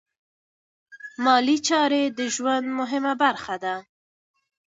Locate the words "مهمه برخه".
2.79-3.55